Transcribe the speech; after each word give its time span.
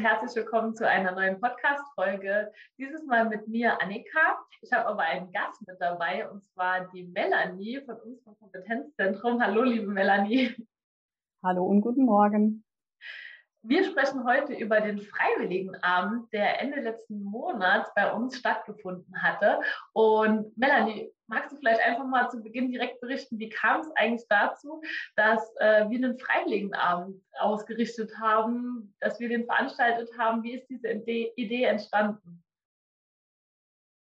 Herzlich 0.00 0.34
willkommen 0.34 0.74
zu 0.74 0.88
einer 0.88 1.12
neuen 1.12 1.38
Podcast-Folge. 1.38 2.50
Dieses 2.78 3.04
Mal 3.04 3.28
mit 3.28 3.46
mir, 3.48 3.82
Annika. 3.82 4.38
Ich 4.62 4.72
habe 4.72 4.86
aber 4.86 5.02
einen 5.02 5.30
Gast 5.30 5.60
mit 5.66 5.78
dabei 5.78 6.26
und 6.26 6.42
zwar 6.42 6.88
die 6.88 7.02
Melanie 7.02 7.82
von 7.84 7.96
uns 7.96 8.22
vom 8.22 8.34
Kompetenzzentrum. 8.38 9.42
Hallo, 9.42 9.62
liebe 9.62 9.88
Melanie. 9.88 10.56
Hallo 11.44 11.66
und 11.66 11.82
guten 11.82 12.06
Morgen. 12.06 12.64
Wir 13.60 13.84
sprechen 13.84 14.24
heute 14.24 14.54
über 14.54 14.80
den 14.80 15.02
Freiwilligenabend, 15.02 16.32
der 16.32 16.62
Ende 16.62 16.80
letzten 16.80 17.22
Monats 17.22 17.92
bei 17.94 18.10
uns 18.10 18.38
stattgefunden 18.38 19.22
hatte. 19.22 19.60
Und 19.92 20.56
Melanie, 20.56 21.12
magst 21.30 21.52
du 21.52 21.56
vielleicht 21.56 21.80
einfach 21.80 22.04
mal 22.04 22.28
zu 22.28 22.42
Beginn 22.42 22.70
direkt 22.70 23.00
berichten, 23.00 23.38
wie 23.38 23.48
kam 23.48 23.80
es 23.80 23.90
eigentlich 23.94 24.26
dazu, 24.28 24.82
dass 25.16 25.40
äh, 25.56 25.88
wir 25.88 25.96
einen 25.96 26.18
Freiwilligenabend 26.18 27.22
ausgerichtet 27.38 28.12
haben, 28.20 28.94
dass 29.00 29.20
wir 29.20 29.28
den 29.28 29.46
veranstaltet 29.46 30.10
haben? 30.18 30.42
Wie 30.42 30.54
ist 30.54 30.68
diese 30.68 30.88
Idee, 30.88 31.64
entstanden? 31.64 32.42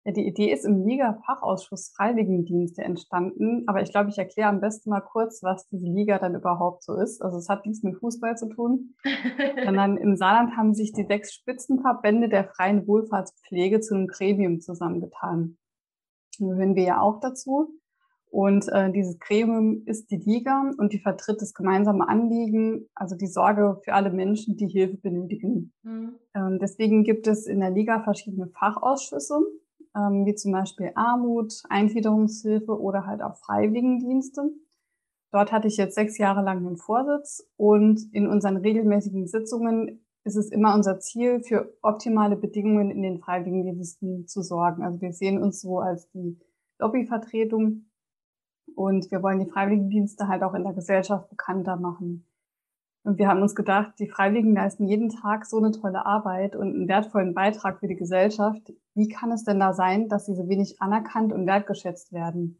Ja, 0.04 0.12
die 0.12 0.24
Idee 0.24 0.52
ist 0.52 0.64
im 0.64 0.86
Liga-Fachausschuss 0.86 1.92
Freiwilligendienste 1.96 2.84
entstanden, 2.84 3.64
aber 3.66 3.82
ich 3.82 3.90
glaube, 3.90 4.08
ich 4.08 4.18
erkläre 4.18 4.48
am 4.48 4.60
besten 4.60 4.90
mal 4.90 5.00
kurz, 5.00 5.42
was 5.42 5.66
diese 5.66 5.88
Liga 5.88 6.20
dann 6.20 6.36
überhaupt 6.36 6.84
so 6.84 6.94
ist. 6.94 7.20
Also 7.22 7.38
es 7.38 7.48
hat 7.48 7.66
nichts 7.66 7.82
mit 7.82 7.96
Fußball 7.96 8.36
zu 8.36 8.48
tun, 8.48 8.94
sondern 9.64 9.96
im 9.96 10.16
Saarland 10.16 10.56
haben 10.56 10.74
sich 10.74 10.92
die 10.92 11.06
sechs 11.06 11.34
Spitzenverbände 11.34 12.28
der 12.28 12.44
freien 12.44 12.86
Wohlfahrtspflege 12.86 13.80
zu 13.80 13.96
einem 13.96 14.06
Gremium 14.06 14.60
zusammengetan. 14.60 15.58
Gehören 16.38 16.74
wir 16.74 16.84
ja 16.84 17.00
auch 17.00 17.20
dazu. 17.20 17.68
Und 18.28 18.68
äh, 18.68 18.92
dieses 18.92 19.18
Gremium 19.18 19.82
ist 19.86 20.10
die 20.10 20.16
Liga 20.16 20.70
und 20.78 20.92
die 20.92 20.98
vertritt 20.98 21.40
das 21.40 21.54
gemeinsame 21.54 22.08
Anliegen, 22.08 22.88
also 22.94 23.16
die 23.16 23.28
Sorge 23.28 23.80
für 23.84 23.94
alle 23.94 24.10
Menschen, 24.10 24.56
die 24.56 24.68
Hilfe 24.68 24.96
benötigen. 24.96 25.72
Mhm. 25.82 26.16
Ähm, 26.34 26.58
deswegen 26.60 27.04
gibt 27.04 27.28
es 27.28 27.46
in 27.46 27.60
der 27.60 27.70
Liga 27.70 28.02
verschiedene 28.02 28.48
Fachausschüsse 28.48 29.40
ähm, 29.96 30.26
wie 30.26 30.34
zum 30.34 30.52
Beispiel 30.52 30.92
Armut, 30.94 31.62
Eingliederungshilfe 31.68 32.78
oder 32.78 33.06
halt 33.06 33.22
auch 33.22 33.36
Freiwilligendienste. 33.36 34.50
Dort 35.32 35.52
hatte 35.52 35.68
ich 35.68 35.76
jetzt 35.76 35.94
sechs 35.94 36.18
Jahre 36.18 36.42
lang 36.42 36.64
den 36.64 36.76
Vorsitz 36.76 37.48
und 37.56 38.00
in 38.12 38.28
unseren 38.28 38.56
regelmäßigen 38.58 39.26
Sitzungen 39.26 40.05
ist 40.26 40.36
es 40.36 40.50
immer 40.50 40.74
unser 40.74 40.98
Ziel, 40.98 41.40
für 41.40 41.72
optimale 41.82 42.36
Bedingungen 42.36 42.90
in 42.90 43.02
den 43.02 43.20
Freiwilligendiensten 43.20 44.26
zu 44.26 44.42
sorgen. 44.42 44.82
Also 44.82 45.00
wir 45.00 45.12
sehen 45.12 45.40
uns 45.40 45.60
so 45.60 45.78
als 45.78 46.10
die 46.10 46.38
Lobbyvertretung 46.78 47.86
und 48.74 49.10
wir 49.12 49.22
wollen 49.22 49.38
die 49.38 49.50
Freiwilligendienste 49.50 50.26
halt 50.26 50.42
auch 50.42 50.54
in 50.54 50.64
der 50.64 50.72
Gesellschaft 50.72 51.30
bekannter 51.30 51.76
machen. 51.76 52.26
Und 53.04 53.18
wir 53.18 53.28
haben 53.28 53.40
uns 53.40 53.54
gedacht, 53.54 53.92
die 54.00 54.08
Freiwilligen 54.08 54.52
leisten 54.52 54.88
jeden 54.88 55.10
Tag 55.10 55.46
so 55.46 55.58
eine 55.58 55.70
tolle 55.70 56.04
Arbeit 56.04 56.56
und 56.56 56.74
einen 56.74 56.88
wertvollen 56.88 57.32
Beitrag 57.32 57.78
für 57.78 57.86
die 57.86 57.94
Gesellschaft. 57.94 58.72
Wie 58.94 59.08
kann 59.08 59.30
es 59.30 59.44
denn 59.44 59.60
da 59.60 59.74
sein, 59.74 60.08
dass 60.08 60.26
sie 60.26 60.34
so 60.34 60.48
wenig 60.48 60.82
anerkannt 60.82 61.32
und 61.32 61.46
wertgeschätzt 61.46 62.12
werden? 62.12 62.58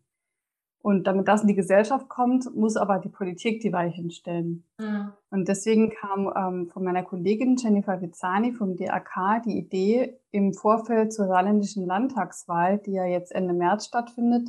Und 0.86 1.08
damit 1.08 1.26
das 1.26 1.40
in 1.40 1.48
die 1.48 1.56
Gesellschaft 1.56 2.08
kommt, 2.08 2.54
muss 2.54 2.76
aber 2.76 3.00
die 3.00 3.08
Politik 3.08 3.60
die 3.60 3.72
Weichen 3.72 4.12
stellen. 4.12 4.62
Mhm. 4.78 5.10
Und 5.30 5.48
deswegen 5.48 5.90
kam 5.90 6.32
ähm, 6.36 6.68
von 6.68 6.84
meiner 6.84 7.02
Kollegin 7.02 7.56
Jennifer 7.56 8.00
Vizzani 8.00 8.52
vom 8.52 8.76
DRK 8.76 9.42
die 9.44 9.58
Idee, 9.58 10.20
im 10.30 10.54
Vorfeld 10.54 11.12
zur 11.12 11.26
saarländischen 11.26 11.84
Landtagswahl, 11.84 12.78
die 12.78 12.92
ja 12.92 13.04
jetzt 13.04 13.32
Ende 13.32 13.52
März 13.52 13.86
stattfindet, 13.86 14.48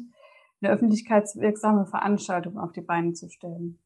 eine 0.61 0.71
öffentlichkeitswirksame 0.71 1.87
Veranstaltung 1.87 2.59
auf 2.59 2.71
die 2.71 2.81
Beine 2.81 3.13
zu 3.13 3.31
stellen. 3.31 3.79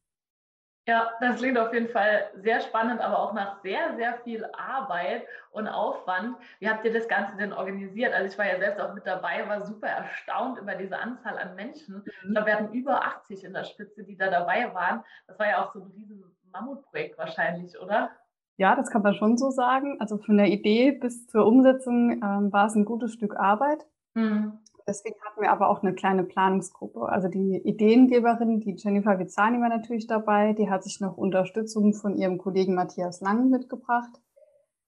Ja, 0.88 1.12
das 1.20 1.36
klingt 1.36 1.58
auf 1.58 1.72
jeden 1.72 1.88
Fall 1.88 2.28
sehr 2.34 2.60
spannend, 2.60 3.00
aber 3.00 3.20
auch 3.20 3.32
nach 3.34 3.62
sehr, 3.62 3.94
sehr 3.96 4.14
viel 4.24 4.44
Arbeit 4.52 5.24
und 5.52 5.68
Aufwand. 5.68 6.36
Wie 6.58 6.68
habt 6.68 6.84
ihr 6.84 6.92
das 6.92 7.06
Ganze 7.06 7.36
denn 7.36 7.52
organisiert? 7.52 8.12
Also 8.12 8.26
ich 8.26 8.36
war 8.36 8.46
ja 8.46 8.58
selbst 8.58 8.80
auch 8.80 8.92
mit 8.92 9.06
dabei, 9.06 9.46
war 9.48 9.64
super 9.64 9.86
erstaunt 9.86 10.58
über 10.58 10.74
diese 10.74 10.98
Anzahl 10.98 11.38
an 11.38 11.54
Menschen. 11.54 12.02
Mhm. 12.24 12.34
Wir 12.34 12.54
hatten 12.54 12.72
über 12.72 13.04
80 13.04 13.44
in 13.44 13.52
der 13.52 13.62
Spitze, 13.62 14.02
die 14.02 14.16
da 14.16 14.28
dabei 14.28 14.74
waren. 14.74 15.04
Das 15.28 15.38
war 15.38 15.46
ja 15.46 15.64
auch 15.64 15.72
so 15.72 15.80
ein 15.80 15.92
riesen 15.92 16.24
Mammutprojekt 16.52 17.16
wahrscheinlich, 17.16 17.78
oder? 17.78 18.10
Ja, 18.56 18.74
das 18.74 18.90
kann 18.90 19.02
man 19.02 19.14
schon 19.14 19.38
so 19.38 19.50
sagen. 19.50 20.00
Also 20.00 20.18
von 20.18 20.36
der 20.36 20.48
Idee 20.48 20.90
bis 20.90 21.28
zur 21.28 21.46
Umsetzung 21.46 22.22
ähm, 22.22 22.52
war 22.52 22.66
es 22.66 22.74
ein 22.74 22.84
gutes 22.84 23.12
Stück 23.12 23.36
Arbeit. 23.36 23.86
Mhm. 24.14 24.58
Deswegen 24.86 25.16
hatten 25.24 25.40
wir 25.40 25.52
aber 25.52 25.68
auch 25.68 25.82
eine 25.82 25.94
kleine 25.94 26.24
Planungsgruppe. 26.24 27.08
Also 27.08 27.28
die 27.28 27.56
Ideengeberin, 27.64 28.60
die 28.60 28.74
Jennifer 28.76 29.18
Vizzani 29.18 29.60
war 29.60 29.68
natürlich 29.68 30.06
dabei. 30.06 30.52
Die 30.52 30.70
hat 30.70 30.84
sich 30.84 31.00
noch 31.00 31.16
Unterstützung 31.16 31.94
von 31.94 32.16
ihrem 32.16 32.38
Kollegen 32.38 32.74
Matthias 32.74 33.20
Lang 33.20 33.50
mitgebracht. 33.50 34.10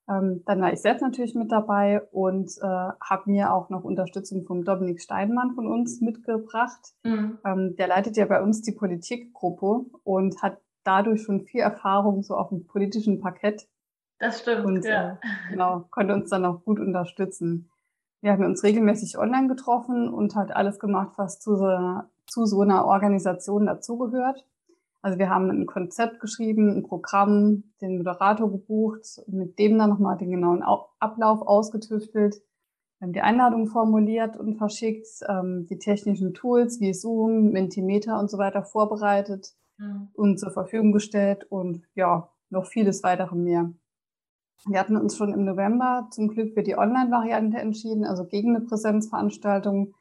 Ähm, 0.09 0.43
dann 0.45 0.61
war 0.61 0.73
ich 0.73 0.81
selbst 0.81 1.01
natürlich 1.01 1.35
mit 1.35 1.51
dabei 1.51 2.03
und 2.13 2.51
äh, 2.61 2.67
habe 2.67 3.23
mir 3.31 3.55
auch 3.55 3.71
noch 3.71 3.85
Unterstützung 3.85 4.45
vom 4.45 4.65
Dominik 4.65 5.01
Steinmann 5.01 5.55
von 5.55 5.67
uns 5.67 6.01
mitgebracht. 6.01 6.93
Mhm. 7.05 7.39
Ähm, 7.45 7.77
der 7.77 7.89
leitet 7.89 8.17
ja 8.17 8.27
bei 8.27 8.43
uns 8.43 8.61
die 8.61 8.73
Politikgruppe 8.73 9.87
und 10.03 10.43
hat 10.43 10.59
dadurch 10.83 11.23
schon 11.23 11.47
viel 11.47 11.61
Erfahrung 11.61 12.23
so 12.23 12.37
auf 12.37 12.51
dem 12.51 12.67
politischen 12.67 13.21
Parkett. 13.21 13.67
Das 14.19 14.41
stimmt. 14.41 14.67
Und 14.67 14.85
ja. 14.85 15.13
äh, 15.13 15.17
genau, 15.51 15.87
konnte 15.91 16.13
uns 16.13 16.29
dann 16.29 16.45
auch 16.45 16.63
gut 16.65 16.81
unterstützen 16.81 17.71
wir 18.25 18.33
haben 18.33 18.45
uns 18.45 18.65
regelmäßig 18.65 19.19
online 19.19 19.49
getroffen 19.49 20.09
und 20.09 20.35
halt 20.35 20.51
alles 20.57 20.79
gemacht, 20.79 21.13
was 21.17 21.41
zu 21.41 21.57
so 21.57 21.67
einer, 21.67 22.11
zu 22.27 22.47
so 22.47 22.63
einer 22.63 22.87
Organisation 22.87 23.67
dazugehört. 23.67 24.47
Also 25.03 25.19
wir 25.19 25.29
haben 25.29 25.51
ein 25.51 25.67
Konzept 25.67 26.21
geschrieben, 26.21 26.71
ein 26.71 26.83
Programm, 26.85 27.65
den 27.83 27.99
Moderator 27.99 28.51
gebucht, 28.51 29.21
mit 29.27 29.59
dem 29.59 29.77
dann 29.77 29.91
nochmal 29.91 30.17
den 30.17 30.31
genauen 30.31 30.63
Ablauf 30.63 31.43
ausgetüftelt, 31.43 32.41
wir 32.99 33.07
haben 33.09 33.13
die 33.13 33.21
Einladung 33.21 33.67
formuliert 33.67 34.39
und 34.39 34.57
verschickt, 34.57 35.07
ähm, 35.29 35.67
die 35.69 35.77
technischen 35.77 36.33
Tools 36.33 36.81
wie 36.81 36.95
Zoom, 36.95 37.51
Mentimeter 37.51 38.19
und 38.19 38.31
so 38.31 38.39
weiter 38.39 38.63
vorbereitet 38.63 39.53
mhm. 39.77 40.09
und 40.15 40.41
zur 40.41 40.51
Verfügung 40.51 40.93
gestellt 40.93 41.45
und 41.51 41.83
ja, 41.95 42.31
noch 42.49 42.65
vieles 42.65 43.03
weitere 43.03 43.37
mehr. 43.37 43.71
Wir 44.67 44.81
hatten 44.81 44.97
uns 44.97 45.17
schon 45.17 45.33
im 45.33 45.45
November 45.45 46.09
zum 46.11 46.29
Glück 46.29 46.55
für 46.55 46.63
die 46.63 46.77
Online-Variante 46.77 47.59
entschieden, 47.59 48.05
also 48.05 48.25
gegen 48.25 48.57
eine 48.57 48.65
Präsenzveranstaltung. 48.65 49.95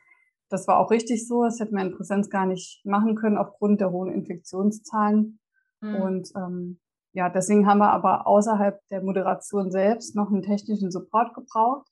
Das 0.50 0.68
war 0.68 0.80
auch 0.80 0.92
richtig 0.92 1.28
so. 1.28 1.44
Das 1.44 1.60
hätten 1.60 1.76
wir 1.76 1.84
in 1.84 1.96
Präsenz 1.96 2.30
gar 2.30 2.46
nicht 2.46 2.86
machen 2.86 3.16
können 3.16 3.38
aufgrund 3.38 3.82
der 3.82 3.92
hohen 3.92 4.12
Infektionszahlen. 4.12 5.40
Mhm. 5.82 5.96
Und 5.96 6.32
ähm, 6.36 6.80
ja, 7.12 7.30
deswegen 7.30 7.68
haben 7.68 7.80
wir 7.80 7.92
aber 7.92 8.26
außerhalb 8.26 8.80
der 8.90 9.04
Moderation 9.04 9.72
selbst 9.72 10.16
noch 10.16 10.32
einen 10.32 10.42
technischen 10.42 10.92
Support 10.92 11.34
gebraucht. 11.34 11.88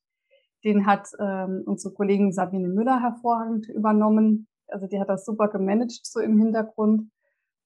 Den 0.64 0.86
hat 0.86 1.09
ähm, 1.20 1.64
unsere 1.66 1.94
Kollegin 1.94 2.32
Sabine 2.32 2.70
Müller 2.70 3.02
hervorragend 3.02 3.68
übernommen. 3.68 4.48
Also 4.68 4.88
die 4.88 5.00
hat 5.00 5.09
das 5.09 5.26
super 5.26 5.48
gemanagt 5.50 6.06
so 6.06 6.20
im 6.20 6.38
Hintergrund. 6.38 7.09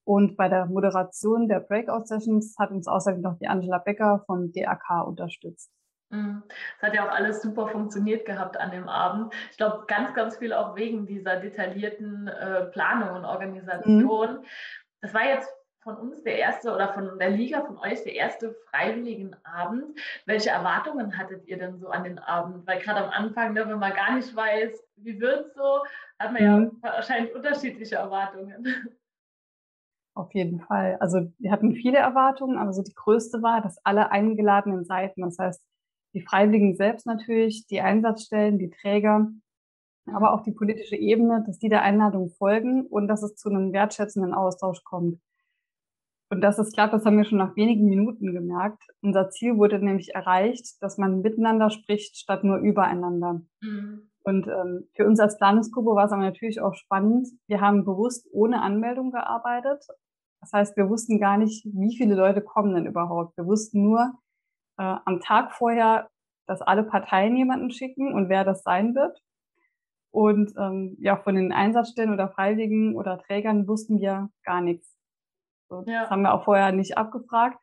Und 0.05 0.37
bei 0.37 0.47
der 0.47 0.67
Moderation 0.67 1.47
der 1.47 1.59
Breakout-Sessions 1.59 2.55
hat 2.59 2.69
uns 2.69 2.87
außerdem 2.87 3.21
noch 3.21 3.37
die 3.39 3.47
Angela 3.47 3.79
Becker 3.79 4.23
vom 4.27 4.51
DRK 4.51 5.01
unterstützt. 5.01 5.71
Mhm. 6.11 6.43
Es 6.77 6.83
hat 6.83 6.93
ja 6.93 7.07
auch 7.07 7.11
alles 7.11 7.41
super 7.41 7.67
funktioniert 7.67 8.25
gehabt 8.25 8.57
an 8.57 8.71
dem 8.71 8.87
Abend. 8.87 9.33
Ich 9.51 9.57
glaube, 9.57 9.85
ganz, 9.87 10.13
ganz 10.13 10.37
viel 10.37 10.53
auch 10.53 10.75
wegen 10.75 11.07
dieser 11.07 11.37
detaillierten 11.37 12.27
äh, 12.27 12.65
Planung 12.65 13.15
und 13.15 13.25
Organisation. 13.25 14.33
Mhm. 14.35 14.45
Das 15.01 15.13
war 15.13 15.25
jetzt 15.25 15.51
von 15.81 15.97
uns 15.97 16.23
der 16.23 16.37
erste 16.37 16.73
oder 16.73 16.93
von 16.93 17.19
der 17.19 17.29
Liga 17.29 17.63
von 17.63 17.77
euch 17.77 18.03
der 18.03 18.15
erste 18.15 18.55
Freiwilligenabend. 18.69 19.99
Welche 20.25 20.49
Erwartungen 20.49 21.15
hattet 21.17 21.45
ihr 21.47 21.57
denn 21.57 21.77
so 21.77 21.89
an 21.89 22.03
den 22.03 22.17
Abend? 22.17 22.65
Weil 22.65 22.79
gerade 22.81 23.03
am 23.03 23.11
Anfang, 23.11 23.53
ne, 23.53 23.67
wenn 23.67 23.77
man 23.77 23.93
gar 23.93 24.15
nicht 24.15 24.35
weiß, 24.35 24.83
wie 24.97 25.19
wird 25.19 25.47
es 25.47 25.53
so, 25.53 25.83
hat 26.17 26.33
man 26.33 26.43
ja 26.43 26.57
mhm. 26.57 26.77
wahrscheinlich 26.81 27.33
unterschiedliche 27.35 27.95
Erwartungen. 27.95 28.65
Auf 30.15 30.33
jeden 30.33 30.61
Fall. 30.61 30.95
Also 31.01 31.27
wir 31.39 31.51
hatten 31.51 31.75
viele 31.75 31.97
Erwartungen, 31.97 32.57
aber 32.57 32.71
so 32.71 32.81
die 32.81 32.93
größte 32.93 33.41
war, 33.43 33.61
dass 33.61 33.77
alle 33.83 34.11
eingeladenen 34.11 34.85
Seiten, 34.85 35.21
das 35.21 35.37
heißt 35.37 35.61
die 36.13 36.21
Freiwilligen 36.21 36.77
selbst 36.77 37.05
natürlich, 37.05 37.67
die 37.67 37.81
Einsatzstellen, 37.81 38.57
die 38.57 38.69
Träger, 38.69 39.27
aber 40.05 40.33
auch 40.33 40.41
die 40.41 40.53
politische 40.53 40.95
Ebene, 40.95 41.43
dass 41.45 41.59
die 41.59 41.67
der 41.67 41.81
Einladung 41.81 42.29
folgen 42.29 42.85
und 42.85 43.09
dass 43.09 43.23
es 43.23 43.35
zu 43.35 43.49
einem 43.49 43.73
wertschätzenden 43.73 44.33
Austausch 44.33 44.83
kommt. 44.85 45.19
Und 46.29 46.41
das 46.41 46.59
ist 46.59 46.73
klar, 46.73 46.89
das 46.89 47.05
haben 47.05 47.17
wir 47.17 47.25
schon 47.25 47.37
nach 47.37 47.55
wenigen 47.57 47.85
Minuten 47.89 48.33
gemerkt. 48.33 48.83
Unser 49.01 49.29
Ziel 49.29 49.57
wurde 49.57 49.83
nämlich 49.83 50.15
erreicht, 50.15 50.81
dass 50.81 50.97
man 50.97 51.21
miteinander 51.21 51.69
spricht, 51.69 52.17
statt 52.17 52.45
nur 52.45 52.57
übereinander. 52.57 53.41
Mhm. 53.61 54.09
Und 54.23 54.47
ähm, 54.47 54.87
für 54.95 55.05
uns 55.05 55.19
als 55.19 55.37
Planungsgruppe 55.37 55.91
war 55.91 56.05
es 56.05 56.11
aber 56.11 56.23
natürlich 56.23 56.61
auch 56.61 56.73
spannend. 56.73 57.27
Wir 57.47 57.61
haben 57.61 57.85
bewusst 57.85 58.27
ohne 58.31 58.61
Anmeldung 58.61 59.11
gearbeitet 59.11 59.85
das 60.45 60.53
heißt, 60.53 60.77
wir 60.77 60.89
wussten 60.89 61.19
gar 61.19 61.37
nicht, 61.37 61.65
wie 61.65 61.97
viele 61.97 62.13
Leute 62.13 62.39
kommen 62.39 62.75
denn 62.75 62.85
überhaupt. 62.85 63.35
Wir 63.35 63.47
wussten 63.47 63.81
nur 63.81 64.13
äh, 64.77 64.95
am 65.05 65.19
Tag 65.19 65.53
vorher, 65.53 66.07
dass 66.45 66.61
alle 66.61 66.83
Parteien 66.83 67.35
jemanden 67.35 67.71
schicken 67.71 68.13
und 68.13 68.29
wer 68.29 68.43
das 68.43 68.61
sein 68.61 68.93
wird. 68.93 69.19
Und 70.11 70.53
ähm, 70.55 70.97
ja, 70.99 71.17
von 71.17 71.33
den 71.33 71.51
Einsatzstellen 71.51 72.13
oder 72.13 72.29
Freiwilligen 72.29 72.95
oder 72.95 73.17
Trägern 73.17 73.67
wussten 73.67 73.99
wir 73.99 74.29
gar 74.43 74.61
nichts. 74.61 74.95
So, 75.67 75.83
ja. 75.87 76.01
Das 76.01 76.11
haben 76.11 76.21
wir 76.21 76.33
auch 76.35 76.45
vorher 76.45 76.71
nicht 76.71 76.95
abgefragt. 76.95 77.57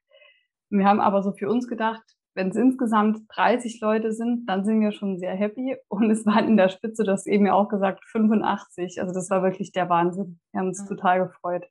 Wir 0.69 0.85
haben 0.85 1.00
aber 1.00 1.23
so 1.23 1.32
für 1.32 1.49
uns 1.49 1.69
gedacht, 1.69 2.02
wenn 2.35 2.49
es 2.49 2.56
insgesamt 2.56 3.20
30 3.28 3.81
Leute 3.81 4.12
sind, 4.12 4.46
dann 4.46 4.64
sind 4.64 4.81
wir 4.81 4.90
schon 4.90 5.19
sehr 5.19 5.37
happy. 5.37 5.76
Und 5.87 6.11
es 6.11 6.26
waren 6.26 6.49
in 6.49 6.56
der 6.56 6.69
Spitze, 6.69 7.05
das 7.05 7.26
eben 7.26 7.46
ja 7.46 7.52
auch 7.52 7.69
gesagt, 7.69 8.05
85. 8.06 9.00
Also 9.00 9.14
das 9.14 9.31
war 9.31 9.44
wirklich 9.44 9.70
der 9.70 9.88
Wahnsinn. 9.88 10.40
Wir 10.50 10.61
haben 10.61 10.69
uns 10.69 10.82
mhm. 10.82 10.88
total 10.88 11.28
gefreut. 11.28 11.64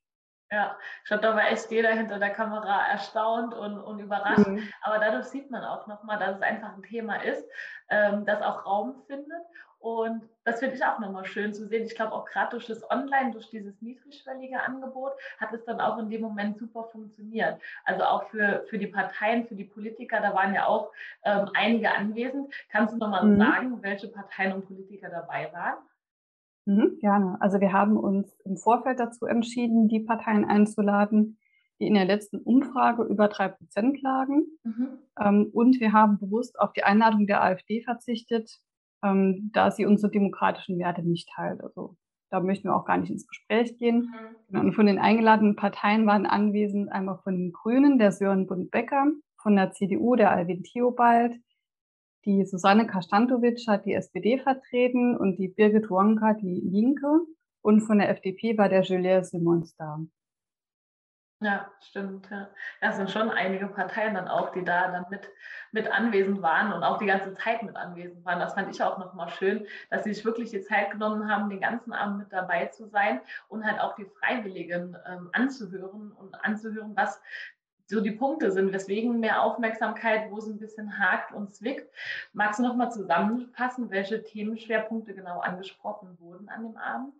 Ja, 0.52 0.78
ich 1.02 1.08
glaube, 1.08 1.24
da 1.24 1.36
war 1.36 1.50
echt 1.50 1.72
jeder 1.72 1.92
hinter 1.92 2.20
der 2.20 2.32
Kamera 2.32 2.88
erstaunt 2.88 3.54
und, 3.54 3.80
und 3.80 4.00
überrascht. 4.00 4.48
Mhm. 4.48 4.68
Aber 4.82 5.00
dadurch 5.00 5.28
sieht 5.28 5.50
man 5.50 5.64
auch 5.64 5.88
nochmal, 5.88 6.20
dass 6.20 6.36
es 6.36 6.42
einfach 6.42 6.76
ein 6.76 6.84
Thema 6.84 7.24
ist, 7.24 7.48
ähm, 7.90 8.26
das 8.26 8.42
auch 8.42 8.66
Raum 8.66 9.02
findet 9.08 9.42
und 9.82 10.30
das 10.44 10.60
finde 10.60 10.76
ich 10.76 10.86
auch 10.86 11.00
nochmal 11.00 11.26
schön 11.26 11.54
zu 11.54 11.68
sehen. 11.68 11.86
Ich 11.86 11.96
glaube 11.96 12.14
auch 12.14 12.26
gerade 12.26 12.52
durch 12.52 12.68
das 12.68 12.88
Online, 12.92 13.32
durch 13.32 13.50
dieses 13.50 13.82
niedrigschwellige 13.82 14.62
Angebot, 14.62 15.14
hat 15.40 15.54
es 15.54 15.66
dann 15.66 15.82
auch 15.82 15.98
in 15.98 16.10
dem 16.10 16.22
Moment 16.22 16.60
super 16.60 16.84
funktioniert. 16.92 17.60
Also 17.86 18.04
auch 18.04 18.30
für, 18.30 18.64
für 18.70 18.78
die 18.78 18.88
Parteien, 18.88 19.48
für 19.48 19.56
die 19.56 19.64
Politiker, 19.64 20.22
da 20.22 20.36
waren 20.36 20.54
ja 20.54 20.68
auch 20.68 20.92
ähm, 21.24 21.50
einige 21.56 21.92
anwesend. 21.92 22.54
Kannst 22.70 22.94
du 22.94 23.00
nochmal 23.00 23.26
mhm. 23.26 23.40
sagen, 23.40 23.84
welche 23.84 24.08
Parteien 24.08 24.54
und 24.54 24.68
Politiker 24.68 25.10
dabei 25.10 25.52
waren? 25.52 25.78
Mhm, 26.72 26.98
gerne. 27.00 27.38
Also 27.42 27.60
wir 27.60 27.74
haben 27.74 27.98
uns 27.98 28.34
im 28.46 28.58
Vorfeld 28.58 29.00
dazu 29.00 29.26
entschieden, 29.26 29.88
die 29.88 30.00
Parteien 30.00 30.46
einzuladen, 30.46 31.38
die 31.80 31.88
in 31.88 31.96
der 31.96 32.06
letzten 32.06 32.38
Umfrage 32.38 33.04
über 33.04 33.28
drei 33.28 33.50
Prozent 33.50 34.02
lagen. 34.02 34.46
Mhm. 34.64 34.88
Ähm, 35.20 35.50
und 35.52 35.80
wir 35.80 35.92
haben 35.92 36.20
bewusst 36.20 36.60
auf 36.60 36.72
die 36.74 36.84
Einladung 36.84 37.28
der 37.28 37.44
AfD 37.44 37.82
verzichtet, 37.82 38.60
ähm, 39.04 39.50
da 39.54 39.72
sie 39.72 39.86
unsere 39.86 40.12
demokratischen 40.12 40.80
Werte 40.80 41.04
nicht 41.04 41.30
teilt. 41.36 41.62
Also 41.62 41.98
da 42.30 42.40
möchten 42.40 42.70
wir 42.70 42.76
auch 42.76 42.86
gar 42.86 42.98
nicht 42.98 43.12
ins 43.12 43.28
Gespräch 43.28 43.78
gehen. 43.78 44.14
Mhm. 44.50 44.60
Und 44.60 44.74
von 44.74 44.86
den 44.86 45.00
eingeladenen 45.00 45.58
Parteien 45.58 46.06
waren 46.06 46.26
anwesend 46.26 46.90
einmal 46.92 47.20
von 47.24 47.36
den 47.36 47.52
Grünen 47.52 47.98
der 47.98 48.14
Sören 48.14 48.48
Bund-Becker, 48.48 49.08
von 49.42 49.56
der 49.56 49.72
CDU 49.72 50.16
der 50.16 50.32
Alvin 50.32 50.64
Theobald, 50.64 51.36
die 52.26 52.46
Susanne 52.46 52.88
Kastantovic 52.88 53.68
hat 53.68 53.86
die 53.86 53.94
SPD 53.94 54.38
vertreten 54.38 55.18
und 55.18 55.38
die 55.38 55.48
Birgit 55.48 55.90
Wonka 55.90 56.34
die 56.34 56.62
Linke. 56.64 57.08
Und 57.62 57.82
von 57.82 58.00
der 58.00 58.10
FDP 58.10 58.58
war 58.58 58.70
der 58.70 58.82
Julien 58.82 59.24
Simons 59.24 59.76
da. 59.76 60.00
Ja, 61.44 61.72
stimmt. 61.82 62.30
Ja. 62.30 62.50
Das 62.82 62.98
sind 62.98 63.10
schon 63.10 63.32
einige 63.32 63.66
Parteien 63.66 64.14
dann 64.14 64.28
auch, 64.28 64.52
die 64.52 64.64
da 64.64 64.92
dann 64.92 65.06
mit, 65.10 65.28
mit 65.72 65.92
anwesend 65.92 66.44
waren 66.44 66.72
und 66.72 66.84
auch 66.84 67.00
die 67.00 67.08
ganze 67.08 67.34
Zeit 67.34 67.64
mit 67.64 67.76
anwesend 67.76 68.24
waren. 68.24 68.40
Das 68.40 68.54
fand 68.54 68.70
ich 68.70 68.84
auch 68.84 69.00
nochmal 69.00 69.28
schön, 69.30 69.66
dass 69.90 70.04
sie 70.04 70.14
sich 70.14 70.24
wirklich 70.24 70.52
die 70.52 70.62
Zeit 70.62 70.92
genommen 70.92 71.28
haben, 71.28 71.50
den 71.50 71.60
ganzen 71.60 71.94
Abend 71.94 72.20
mit 72.20 72.32
dabei 72.32 72.68
zu 72.68 72.88
sein 72.90 73.22
und 73.48 73.66
halt 73.66 73.80
auch 73.80 73.96
die 73.96 74.06
Freiwilligen 74.06 74.96
ähm, 75.08 75.30
anzuhören 75.34 76.12
und 76.12 76.36
anzuhören, 76.46 76.96
was 76.96 77.20
so 77.92 78.02
die 78.02 78.12
Punkte 78.12 78.52
sind, 78.52 78.74
weswegen 78.74 79.20
mehr 79.20 79.44
Aufmerksamkeit, 79.44 80.32
wo 80.32 80.38
es 80.38 80.48
ein 80.48 80.58
bisschen 80.58 80.98
hakt 80.98 81.34
und 81.34 81.54
zwickt. 81.54 81.88
Magst 82.34 82.60
du 82.60 82.64
nochmal 82.64 82.92
zusammenfassen, 82.92 83.92
welche 83.92 84.24
Themenschwerpunkte 84.24 85.14
genau 85.14 85.40
angesprochen 85.40 86.18
wurden 86.20 86.50
an 86.50 86.64
dem 86.64 86.78
Abend? 86.78 87.14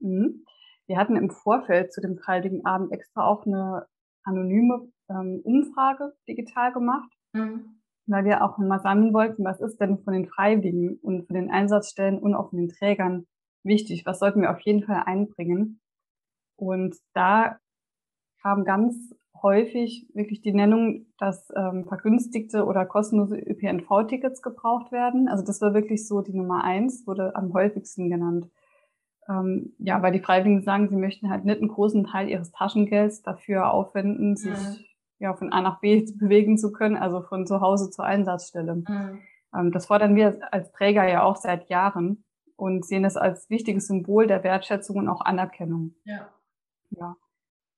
Mhm. 0.00 0.44
Wir 0.86 0.98
hatten 0.98 1.16
im 1.16 1.30
Vorfeld 1.30 1.92
zu 1.92 2.00
dem 2.00 2.20
Heiligen 2.26 2.66
Abend 2.66 2.92
extra 2.92 3.24
auch 3.24 3.46
eine 3.46 3.86
anonyme 4.24 4.92
ähm, 5.08 5.40
Umfrage 5.44 6.12
digital 6.28 6.72
gemacht, 6.72 7.10
mhm. 7.32 7.80
weil 8.06 8.24
wir 8.24 8.44
auch 8.44 8.58
mal 8.58 8.80
sammeln 8.80 9.14
wollten, 9.14 9.44
was 9.44 9.60
ist 9.60 9.80
denn 9.80 10.02
von 10.02 10.12
den 10.12 10.26
Freiwilligen 10.26 10.96
und 10.96 11.26
von 11.26 11.34
den 11.34 11.50
Einsatzstellen 11.50 12.18
und 12.18 12.34
auch 12.34 12.50
von 12.50 12.58
den 12.58 12.68
Trägern 12.68 13.26
wichtig, 13.62 14.04
was 14.06 14.18
sollten 14.18 14.42
wir 14.42 14.50
auf 14.50 14.60
jeden 14.60 14.84
Fall 14.84 15.04
einbringen. 15.06 15.80
Und 16.56 16.96
da 17.14 17.58
kam 18.40 18.64
ganz 18.64 19.14
häufig 19.42 20.08
wirklich 20.14 20.40
die 20.40 20.52
Nennung, 20.52 21.06
dass 21.18 21.48
ähm, 21.56 21.84
vergünstigte 21.86 22.64
oder 22.64 22.86
kostenlose 22.86 23.36
ÖPNV-Tickets 23.36 24.42
gebraucht 24.42 24.92
werden. 24.92 25.28
Also 25.28 25.44
das 25.44 25.60
war 25.60 25.74
wirklich 25.74 26.06
so 26.06 26.20
die 26.20 26.34
Nummer 26.34 26.64
eins, 26.64 27.06
wurde 27.06 27.34
am 27.34 27.52
häufigsten 27.52 28.10
genannt. 28.10 28.48
Ähm, 29.28 29.74
ja, 29.78 30.02
weil 30.02 30.12
die 30.12 30.20
Freiwilligen 30.20 30.62
sagen, 30.62 30.88
sie 30.88 30.96
möchten 30.96 31.30
halt 31.30 31.44
nicht 31.44 31.60
einen 31.60 31.68
großen 31.68 32.04
Teil 32.04 32.28
ihres 32.28 32.50
Taschengelds 32.52 33.22
dafür 33.22 33.72
aufwenden, 33.72 34.36
sich 34.36 34.52
mhm. 34.52 34.84
ja 35.18 35.34
von 35.34 35.52
A 35.52 35.60
nach 35.60 35.80
B 35.80 36.04
bewegen 36.16 36.58
zu 36.58 36.72
können, 36.72 36.96
also 36.96 37.22
von 37.22 37.46
zu 37.46 37.60
Hause 37.60 37.90
zur 37.90 38.04
Einsatzstelle. 38.04 38.76
Mhm. 38.76 39.20
Ähm, 39.54 39.72
das 39.72 39.86
fordern 39.86 40.16
wir 40.16 40.38
als 40.52 40.72
Träger 40.72 41.08
ja 41.08 41.22
auch 41.22 41.36
seit 41.36 41.68
Jahren 41.68 42.24
und 42.56 42.84
sehen 42.84 43.04
es 43.04 43.16
als 43.16 43.48
wichtiges 43.50 43.86
Symbol 43.86 44.26
der 44.26 44.44
Wertschätzung 44.44 44.96
und 44.96 45.08
auch 45.08 45.20
Anerkennung. 45.20 45.94
Ja. 46.04 46.28
Ja. 46.90 47.16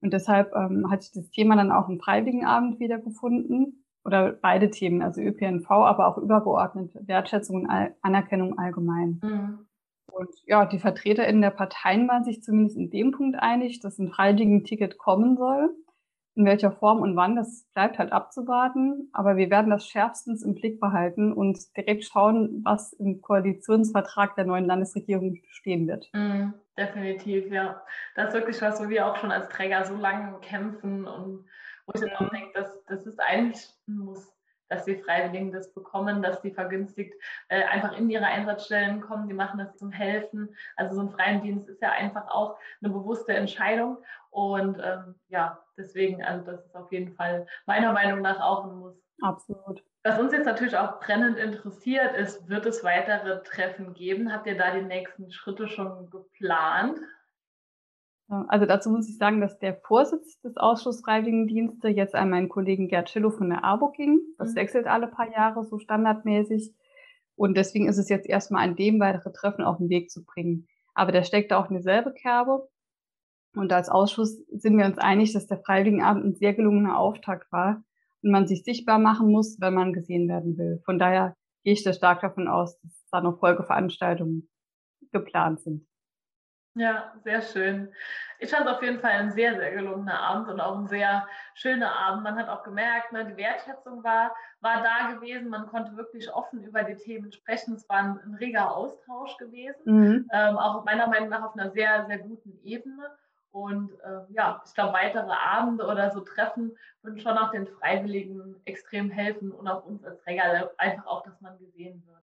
Und 0.04 0.12
deshalb 0.12 0.54
ähm, 0.54 0.90
hat 0.90 1.02
sich 1.02 1.12
das 1.12 1.30
Thema 1.30 1.56
dann 1.56 1.72
auch 1.72 1.88
im 1.88 1.98
Freiwilligenabend 1.98 2.78
wiedergefunden 2.78 3.86
oder 4.04 4.32
beide 4.32 4.68
Themen, 4.68 5.00
also 5.00 5.22
ÖPNV, 5.22 5.70
aber 5.70 6.06
auch 6.06 6.18
übergeordnet 6.18 6.90
Wertschätzung 7.08 7.62
und 7.62 7.70
Anerkennung 8.02 8.58
allgemein. 8.58 9.18
Mhm. 9.22 9.66
Und 10.12 10.28
ja, 10.44 10.66
die 10.66 10.78
VertreterInnen 10.78 11.40
der 11.40 11.52
Parteien 11.52 12.06
waren 12.06 12.22
sich 12.22 12.42
zumindest 12.42 12.76
in 12.76 12.90
dem 12.90 13.12
Punkt 13.12 13.38
einig, 13.38 13.80
dass 13.80 13.98
ein 13.98 14.10
Freiwilligen-Ticket 14.10 14.98
kommen 14.98 15.38
soll. 15.38 15.74
In 16.34 16.44
welcher 16.44 16.72
Form 16.72 17.00
und 17.00 17.16
wann, 17.16 17.34
das 17.34 17.64
bleibt 17.72 17.98
halt 17.98 18.12
abzuwarten. 18.12 19.08
Aber 19.14 19.38
wir 19.38 19.48
werden 19.48 19.70
das 19.70 19.88
schärfstens 19.88 20.42
im 20.42 20.54
Blick 20.54 20.80
behalten 20.80 21.32
und 21.32 21.58
direkt 21.78 22.04
schauen, 22.04 22.60
was 22.62 22.92
im 22.92 23.22
Koalitionsvertrag 23.22 24.34
der 24.34 24.44
neuen 24.44 24.66
Landesregierung 24.66 25.38
stehen 25.48 25.88
wird. 25.88 26.10
Mm, 26.12 26.50
definitiv, 26.76 27.50
ja. 27.50 27.82
Das 28.14 28.28
ist 28.28 28.34
wirklich 28.34 28.60
was, 28.62 28.80
wo 28.82 28.88
wir 28.88 29.06
auch 29.06 29.16
schon 29.16 29.32
als 29.32 29.48
Träger 29.48 29.84
so 29.84 29.94
lange 29.96 30.38
kämpfen 30.40 31.06
und 31.06 31.46
wo 31.86 31.92
ich 31.94 32.00
dann 32.00 32.16
auch 32.16 32.30
denke, 32.30 32.50
das, 32.54 32.84
das 32.86 33.06
ist 33.06 33.20
eigentlich 33.20 33.68
ein 33.88 33.98
Muss 33.98 34.34
dass 34.68 34.84
die 34.84 34.96
Freiwilligen 34.96 35.52
das 35.52 35.72
bekommen, 35.72 36.22
dass 36.22 36.40
die 36.40 36.50
vergünstigt 36.50 37.14
äh, 37.48 37.64
einfach 37.64 37.96
in 37.96 38.10
ihre 38.10 38.26
Einsatzstellen 38.26 39.00
kommen. 39.00 39.28
Die 39.28 39.34
machen 39.34 39.58
das 39.58 39.76
zum 39.76 39.92
Helfen. 39.92 40.54
Also 40.76 40.96
so 40.96 41.02
ein 41.02 41.10
freien 41.10 41.42
Dienst 41.42 41.68
ist 41.68 41.82
ja 41.82 41.92
einfach 41.92 42.28
auch 42.28 42.56
eine 42.82 42.92
bewusste 42.92 43.34
Entscheidung. 43.34 43.98
Und 44.30 44.78
ähm, 44.82 45.14
ja, 45.28 45.62
deswegen, 45.76 46.24
also 46.24 46.44
das 46.44 46.64
ist 46.64 46.74
auf 46.74 46.90
jeden 46.92 47.14
Fall 47.14 47.46
meiner 47.66 47.92
Meinung 47.92 48.20
nach 48.22 48.40
auch 48.40 48.64
ein 48.64 48.76
Muss. 48.76 48.96
Absolut. 49.20 49.84
Was 50.06 50.20
uns 50.20 50.32
jetzt 50.34 50.44
natürlich 50.44 50.76
auch 50.76 51.00
brennend 51.00 51.38
interessiert 51.38 52.14
ist, 52.14 52.46
wird 52.46 52.66
es 52.66 52.84
weitere 52.84 53.42
Treffen 53.42 53.94
geben? 53.94 54.30
Habt 54.30 54.46
ihr 54.46 54.56
da 54.56 54.74
die 54.74 54.84
nächsten 54.84 55.32
Schritte 55.32 55.66
schon 55.66 56.10
geplant? 56.10 57.00
Also 58.28 58.66
dazu 58.66 58.90
muss 58.90 59.08
ich 59.08 59.16
sagen, 59.16 59.40
dass 59.40 59.58
der 59.58 59.76
Vorsitz 59.76 60.38
des 60.42 60.58
Ausschusses 60.58 61.02
Freiwilligendienste 61.02 61.88
jetzt 61.88 62.14
an 62.14 62.28
meinen 62.28 62.50
Kollegen 62.50 62.88
Gerd 62.88 63.08
Schillow 63.08 63.30
von 63.30 63.48
der 63.48 63.64
ABO 63.64 63.92
ging. 63.92 64.20
Das 64.36 64.50
mhm. 64.50 64.56
wechselt 64.56 64.86
alle 64.86 65.06
paar 65.06 65.32
Jahre 65.32 65.64
so 65.64 65.78
standardmäßig. 65.78 66.74
Und 67.34 67.56
deswegen 67.56 67.88
ist 67.88 67.98
es 67.98 68.10
jetzt 68.10 68.28
erstmal 68.28 68.62
an 68.62 68.76
dem 68.76 69.00
weitere 69.00 69.32
Treffen 69.32 69.64
auf 69.64 69.78
den 69.78 69.88
Weg 69.88 70.10
zu 70.10 70.22
bringen. 70.22 70.68
Aber 70.92 71.12
der 71.12 71.22
steckt 71.22 71.54
auch 71.54 71.70
in 71.70 71.76
dieselbe 71.76 72.12
Kerbe. 72.12 72.68
Und 73.56 73.72
als 73.72 73.88
Ausschuss 73.88 74.36
sind 74.50 74.76
wir 74.76 74.84
uns 74.84 74.98
einig, 74.98 75.32
dass 75.32 75.46
der 75.46 75.60
Freiwilligenabend 75.60 76.26
ein 76.26 76.34
sehr 76.34 76.52
gelungener 76.52 76.98
Auftakt 76.98 77.50
war 77.50 77.82
man 78.30 78.46
sich 78.46 78.64
sichtbar 78.64 78.98
machen 78.98 79.30
muss, 79.30 79.60
wenn 79.60 79.74
man 79.74 79.92
gesehen 79.92 80.28
werden 80.28 80.56
will. 80.58 80.80
Von 80.84 80.98
daher 80.98 81.36
gehe 81.62 81.72
ich 81.72 81.84
da 81.84 81.92
stark 81.92 82.20
davon 82.20 82.48
aus, 82.48 82.78
dass 82.80 83.06
da 83.10 83.20
noch 83.20 83.38
Folgeveranstaltungen 83.38 84.48
geplant 85.12 85.60
sind. 85.60 85.86
Ja, 86.76 87.12
sehr 87.22 87.40
schön. 87.40 87.92
Ich 88.40 88.50
fand 88.50 88.66
es 88.66 88.72
auf 88.72 88.82
jeden 88.82 88.98
Fall 88.98 89.12
ein 89.12 89.30
sehr, 89.30 89.54
sehr 89.54 89.70
gelungener 89.70 90.18
Abend 90.18 90.48
und 90.48 90.60
auch 90.60 90.76
ein 90.76 90.88
sehr 90.88 91.26
schöner 91.54 91.92
Abend. 91.92 92.24
Man 92.24 92.36
hat 92.36 92.48
auch 92.48 92.64
gemerkt, 92.64 93.12
ne, 93.12 93.24
die 93.24 93.36
Wertschätzung 93.36 94.02
war, 94.02 94.34
war 94.60 94.82
da 94.82 95.12
gewesen. 95.14 95.50
Man 95.50 95.68
konnte 95.68 95.96
wirklich 95.96 96.32
offen 96.34 96.64
über 96.64 96.82
die 96.82 96.96
Themen 96.96 97.30
sprechen. 97.30 97.74
Es 97.74 97.88
war 97.88 97.98
ein, 97.98 98.18
ein 98.24 98.34
reger 98.34 98.74
Austausch 98.74 99.36
gewesen, 99.36 99.82
mhm. 99.84 100.28
ähm, 100.32 100.58
auch 100.58 100.84
meiner 100.84 101.06
Meinung 101.06 101.28
nach 101.28 101.44
auf 101.44 101.54
einer 101.54 101.70
sehr, 101.70 102.06
sehr 102.06 102.18
guten 102.18 102.58
Ebene. 102.64 103.08
Und 103.54 103.92
äh, 104.00 104.32
ja, 104.32 104.60
ich 104.66 104.74
glaube, 104.74 104.94
weitere 104.94 105.30
Abende 105.30 105.86
oder 105.86 106.10
so 106.10 106.22
Treffen 106.22 106.72
würden 107.02 107.20
schon 107.20 107.38
auch 107.38 107.52
den 107.52 107.68
Freiwilligen 107.68 108.56
extrem 108.64 109.10
helfen 109.10 109.52
und 109.52 109.68
auch 109.68 109.86
uns 109.86 110.02
als 110.02 110.20
Träger 110.24 110.72
einfach 110.76 111.06
auch, 111.06 111.22
dass 111.22 111.40
man 111.40 111.56
gesehen 111.58 112.02
wird. 112.04 112.18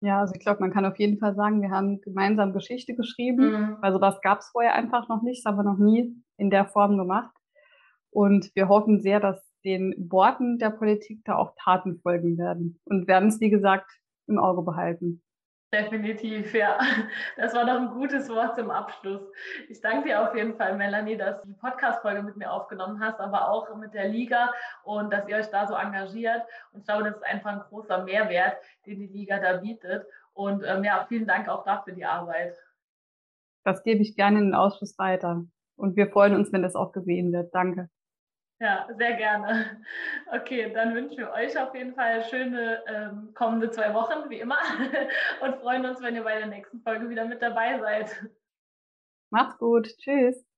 Ja, 0.00 0.20
also 0.20 0.34
ich 0.36 0.40
glaube, 0.40 0.60
man 0.60 0.72
kann 0.72 0.86
auf 0.86 0.96
jeden 1.00 1.18
Fall 1.18 1.34
sagen, 1.34 1.60
wir 1.60 1.70
haben 1.70 2.00
gemeinsam 2.02 2.52
Geschichte 2.52 2.94
geschrieben. 2.94 3.50
Mhm. 3.50 3.78
Also 3.82 3.98
das 3.98 4.20
gab 4.20 4.38
es 4.38 4.50
vorher 4.50 4.74
einfach 4.74 5.08
noch 5.08 5.22
nicht, 5.22 5.44
das 5.44 5.50
haben 5.50 5.58
wir 5.58 5.64
noch 5.64 5.78
nie 5.78 6.22
in 6.36 6.50
der 6.50 6.66
Form 6.66 6.96
gemacht. 6.96 7.34
Und 8.10 8.54
wir 8.54 8.68
hoffen 8.68 9.00
sehr, 9.00 9.18
dass 9.18 9.44
den 9.64 9.92
Worten 10.08 10.58
der 10.58 10.70
Politik 10.70 11.22
da 11.24 11.34
auch 11.34 11.56
Taten 11.60 11.98
folgen 11.98 12.38
werden 12.38 12.78
und 12.84 13.08
werden 13.08 13.30
es, 13.30 13.40
wie 13.40 13.50
gesagt, 13.50 13.90
im 14.28 14.38
Auge 14.38 14.62
behalten. 14.62 15.20
Definitiv, 15.72 16.54
ja. 16.54 16.78
Das 17.36 17.52
war 17.54 17.66
doch 17.66 17.80
ein 17.80 17.90
gutes 17.90 18.28
Wort 18.28 18.56
zum 18.56 18.70
Abschluss. 18.70 19.20
Ich 19.68 19.80
danke 19.80 20.08
dir 20.08 20.22
auf 20.22 20.34
jeden 20.34 20.56
Fall, 20.56 20.76
Melanie, 20.76 21.16
dass 21.16 21.42
du 21.42 21.48
die 21.48 21.54
Podcast-Folge 21.54 22.22
mit 22.22 22.36
mir 22.36 22.50
aufgenommen 22.52 23.00
hast, 23.00 23.18
aber 23.18 23.50
auch 23.50 23.74
mit 23.76 23.92
der 23.92 24.08
Liga 24.08 24.52
und 24.84 25.12
dass 25.12 25.28
ihr 25.28 25.36
euch 25.36 25.50
da 25.50 25.66
so 25.66 25.74
engagiert. 25.74 26.42
Und 26.72 26.80
ich 26.80 26.86
glaube, 26.86 27.04
das 27.04 27.16
ist 27.16 27.24
einfach 27.24 27.50
ein 27.50 27.60
großer 27.68 28.04
Mehrwert, 28.04 28.56
den 28.86 29.00
die 29.00 29.08
Liga 29.08 29.40
da 29.40 29.56
bietet. 29.56 30.06
Und 30.34 30.62
ähm, 30.64 30.84
ja, 30.84 31.04
vielen 31.08 31.26
Dank 31.26 31.48
auch 31.48 31.64
dafür 31.64 31.94
die 31.94 32.04
Arbeit. 32.04 32.56
Das 33.64 33.82
gebe 33.82 34.02
ich 34.02 34.14
gerne 34.14 34.38
in 34.38 34.44
den 34.46 34.54
Ausschuss 34.54 34.96
weiter. 34.98 35.44
Und 35.74 35.96
wir 35.96 36.08
freuen 36.08 36.36
uns, 36.36 36.52
wenn 36.52 36.62
das 36.62 36.76
auch 36.76 36.92
gesehen 36.92 37.32
wird. 37.32 37.52
Danke. 37.52 37.90
Ja, 38.60 38.88
sehr 38.96 39.14
gerne. 39.14 39.84
Okay, 40.32 40.72
dann 40.72 40.94
wünschen 40.94 41.18
wir 41.18 41.30
euch 41.32 41.56
auf 41.58 41.74
jeden 41.74 41.94
Fall 41.94 42.24
schöne 42.24 42.82
ähm, 42.88 43.32
kommende 43.34 43.70
zwei 43.70 43.94
Wochen, 43.94 44.28
wie 44.28 44.40
immer, 44.40 44.58
und 45.40 45.56
freuen 45.56 45.84
uns, 45.86 46.00
wenn 46.02 46.16
ihr 46.16 46.24
bei 46.24 46.36
der 46.38 46.46
nächsten 46.46 46.80
Folge 46.82 47.08
wieder 47.08 47.24
mit 47.26 47.42
dabei 47.42 47.78
seid. 47.78 48.26
Macht's 49.30 49.58
gut. 49.58 49.88
Tschüss. 49.98 50.55